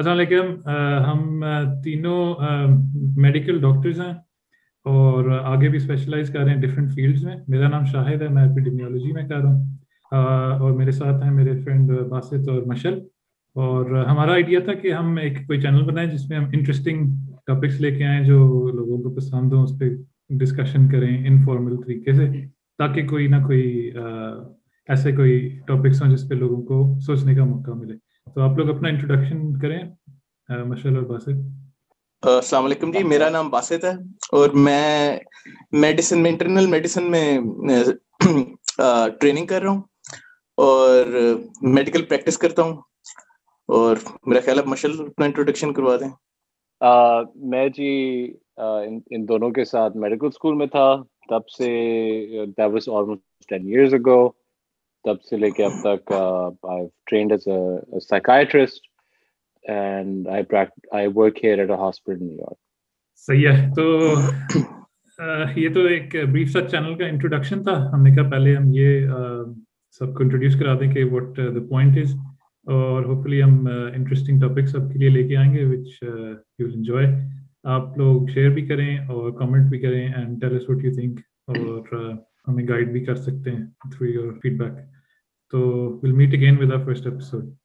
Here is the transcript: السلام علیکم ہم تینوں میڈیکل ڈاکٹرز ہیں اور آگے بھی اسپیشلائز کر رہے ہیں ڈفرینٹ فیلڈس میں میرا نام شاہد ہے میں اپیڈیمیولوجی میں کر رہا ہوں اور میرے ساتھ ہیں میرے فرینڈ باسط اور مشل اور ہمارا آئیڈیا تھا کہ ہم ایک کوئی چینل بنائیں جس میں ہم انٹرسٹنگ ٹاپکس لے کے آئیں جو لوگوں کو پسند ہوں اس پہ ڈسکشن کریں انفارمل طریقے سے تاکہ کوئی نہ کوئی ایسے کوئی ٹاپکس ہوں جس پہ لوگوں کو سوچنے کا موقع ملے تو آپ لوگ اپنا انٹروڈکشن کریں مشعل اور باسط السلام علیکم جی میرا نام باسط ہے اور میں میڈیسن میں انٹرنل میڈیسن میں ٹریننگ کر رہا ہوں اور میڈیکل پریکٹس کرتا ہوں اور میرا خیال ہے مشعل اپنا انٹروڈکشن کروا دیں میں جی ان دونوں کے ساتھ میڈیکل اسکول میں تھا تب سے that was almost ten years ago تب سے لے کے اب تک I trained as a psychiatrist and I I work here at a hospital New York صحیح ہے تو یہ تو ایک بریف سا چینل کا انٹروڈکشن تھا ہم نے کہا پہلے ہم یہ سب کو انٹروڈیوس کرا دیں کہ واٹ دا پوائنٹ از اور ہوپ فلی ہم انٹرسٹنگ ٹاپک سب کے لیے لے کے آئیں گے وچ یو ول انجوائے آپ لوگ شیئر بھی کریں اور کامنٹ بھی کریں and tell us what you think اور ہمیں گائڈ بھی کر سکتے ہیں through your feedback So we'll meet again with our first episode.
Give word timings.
السلام 0.00 0.16
علیکم 0.16 1.02
ہم 1.06 1.40
تینوں 1.84 2.34
میڈیکل 3.22 3.58
ڈاکٹرز 3.60 4.00
ہیں 4.00 4.12
اور 4.92 5.28
آگے 5.30 5.68
بھی 5.68 5.76
اسپیشلائز 5.78 6.30
کر 6.32 6.42
رہے 6.44 6.52
ہیں 6.54 6.60
ڈفرینٹ 6.60 6.92
فیلڈس 6.94 7.22
میں 7.22 7.34
میرا 7.54 7.68
نام 7.68 7.84
شاہد 7.90 8.22
ہے 8.22 8.28
میں 8.34 8.42
اپیڈیمیولوجی 8.42 9.12
میں 9.14 9.26
کر 9.28 9.42
رہا 9.42 9.54
ہوں 9.54 10.62
اور 10.64 10.70
میرے 10.78 10.90
ساتھ 11.00 11.22
ہیں 11.24 11.30
میرے 11.30 11.54
فرینڈ 11.64 11.90
باسط 12.10 12.48
اور 12.48 12.62
مشل 12.66 12.98
اور 13.66 13.90
ہمارا 14.10 14.32
آئیڈیا 14.32 14.60
تھا 14.68 14.74
کہ 14.80 14.92
ہم 14.92 15.16
ایک 15.22 15.38
کوئی 15.46 15.60
چینل 15.62 15.82
بنائیں 15.90 16.08
جس 16.10 16.28
میں 16.30 16.38
ہم 16.38 16.48
انٹرسٹنگ 16.52 17.12
ٹاپکس 17.46 17.80
لے 17.80 17.90
کے 17.96 18.04
آئیں 18.06 18.24
جو 18.26 18.38
لوگوں 18.76 19.02
کو 19.02 19.14
پسند 19.16 19.52
ہوں 19.52 19.64
اس 19.64 19.78
پہ 19.80 19.90
ڈسکشن 20.44 20.88
کریں 20.92 21.10
انفارمل 21.16 21.76
طریقے 21.82 22.12
سے 22.22 22.30
تاکہ 22.78 23.06
کوئی 23.08 23.26
نہ 23.36 23.44
کوئی 23.46 23.90
ایسے 23.96 25.12
کوئی 25.16 25.48
ٹاپکس 25.66 26.02
ہوں 26.02 26.14
جس 26.16 26.28
پہ 26.28 26.34
لوگوں 26.44 26.62
کو 26.72 26.82
سوچنے 27.06 27.34
کا 27.34 27.44
موقع 27.54 27.76
ملے 27.82 27.98
تو 28.34 28.40
آپ 28.42 28.58
لوگ 28.58 28.68
اپنا 28.76 28.88
انٹروڈکشن 28.88 29.58
کریں 29.60 30.64
مشعل 30.68 30.96
اور 30.96 31.04
باسط 31.04 32.26
السلام 32.28 32.64
علیکم 32.64 32.90
جی 32.92 33.02
میرا 33.08 33.28
نام 33.30 33.48
باسط 33.50 33.84
ہے 33.84 33.90
اور 34.38 34.50
میں 34.66 35.16
میڈیسن 35.82 36.22
میں 36.22 36.30
انٹرنل 36.30 36.66
میڈیسن 36.70 37.10
میں 37.10 37.22
ٹریننگ 39.20 39.46
کر 39.46 39.62
رہا 39.62 39.70
ہوں 39.70 39.80
اور 40.56 41.18
میڈیکل 41.76 42.04
پریکٹس 42.08 42.38
کرتا 42.38 42.62
ہوں 42.62 42.76
اور 43.78 43.96
میرا 44.26 44.40
خیال 44.44 44.58
ہے 44.58 44.64
مشعل 44.70 44.90
اپنا 45.06 45.26
انٹروڈکشن 45.26 45.72
کروا 45.74 45.96
دیں 46.00 46.08
میں 47.50 47.68
جی 47.76 47.88
ان 49.14 49.28
دونوں 49.28 49.50
کے 49.58 49.64
ساتھ 49.64 49.96
میڈیکل 50.04 50.26
اسکول 50.32 50.54
میں 50.56 50.66
تھا 50.76 50.90
تب 51.30 51.48
سے 51.56 51.66
that 52.56 52.68
was 52.72 52.88
almost 52.98 53.48
ten 53.48 53.66
years 53.72 53.94
ago 53.94 54.26
تب 55.04 55.22
سے 55.28 55.36
لے 55.36 55.50
کے 55.56 55.64
اب 55.64 55.72
تک 55.84 56.12
I 56.14 56.86
trained 57.10 57.32
as 57.32 57.46
a 57.48 58.00
psychiatrist 58.08 58.88
and 59.70 60.28
I 60.32 60.42
I 60.96 61.06
work 61.14 61.44
here 61.44 61.58
at 61.58 61.70
a 61.70 61.76
hospital 61.80 62.18
New 62.24 62.36
York 62.40 62.58
صحیح 63.26 63.48
ہے 63.48 63.70
تو 63.76 65.58
یہ 65.60 65.72
تو 65.74 65.80
ایک 65.94 66.14
بریف 66.32 66.50
سا 66.52 66.66
چینل 66.68 66.94
کا 66.98 67.06
انٹروڈکشن 67.06 67.62
تھا 67.62 67.76
ہم 67.92 68.02
نے 68.02 68.10
کہا 68.14 68.28
پہلے 68.30 68.54
ہم 68.56 68.68
یہ 68.72 69.06
سب 69.98 70.14
کو 70.14 70.22
انٹروڈیوس 70.22 70.56
کرا 70.58 70.78
دیں 70.80 70.90
کہ 70.92 71.04
واٹ 71.12 71.36
دا 71.38 71.66
پوائنٹ 71.68 71.98
از 72.02 72.14
اور 72.76 73.04
ہوپ 73.04 73.22
فلی 73.24 73.42
ہم 73.42 73.66
انٹرسٹنگ 73.66 74.40
ٹاپک 74.40 74.68
سب 74.68 74.92
کے 74.92 74.98
لیے 74.98 75.08
لے 75.08 75.26
کے 75.28 75.36
آئیں 75.36 75.52
گے 75.54 75.64
وچ 75.64 76.02
یو 76.02 76.66
ول 76.66 76.74
انجوائے 76.74 77.06
آپ 77.76 77.98
لوگ 77.98 78.26
شیئر 78.34 78.50
بھی 78.54 78.66
کریں 78.66 78.96
اور 78.98 79.30
کامنٹ 79.38 79.68
بھی 79.70 79.78
کریں 79.80 80.02
and 80.12 80.40
tell 80.40 80.56
us 80.56 80.68
what 80.68 80.84
you 80.84 80.92
think 80.94 81.20
اور 81.58 82.00
ہمیں 82.48 82.66
گائڈ 82.68 82.90
بھی 82.92 83.04
کر 83.04 83.16
سکتے 83.22 83.50
ہیں 83.50 83.64
through 83.90 84.06
your 84.08 84.32
feedback 84.58 84.72
So 85.50 85.98
we'll 86.02 86.12
meet 86.12 86.32
again 86.32 86.58
with 86.58 86.70
our 86.70 86.84
first 86.84 87.06
episode. 87.06 87.56